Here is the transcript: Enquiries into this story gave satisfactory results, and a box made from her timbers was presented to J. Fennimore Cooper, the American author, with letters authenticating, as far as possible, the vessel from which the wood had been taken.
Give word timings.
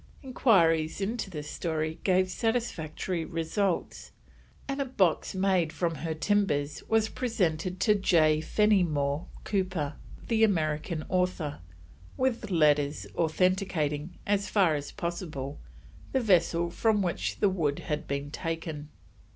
Enquiries 0.23 0.99
into 0.99 1.29
this 1.29 1.47
story 1.47 1.99
gave 2.03 2.27
satisfactory 2.27 3.23
results, 3.23 4.11
and 4.67 4.81
a 4.81 4.85
box 4.85 5.35
made 5.35 5.71
from 5.71 5.93
her 5.93 6.15
timbers 6.15 6.81
was 6.89 7.07
presented 7.07 7.79
to 7.79 7.93
J. 7.93 8.41
Fennimore 8.41 9.27
Cooper, 9.43 9.93
the 10.27 10.43
American 10.43 11.05
author, 11.07 11.59
with 12.17 12.49
letters 12.49 13.05
authenticating, 13.15 14.17
as 14.25 14.49
far 14.49 14.73
as 14.73 14.91
possible, 14.91 15.59
the 16.13 16.19
vessel 16.19 16.71
from 16.71 17.03
which 17.03 17.39
the 17.39 17.47
wood 17.49 17.77
had 17.77 18.07
been 18.07 18.31
taken. 18.31 18.89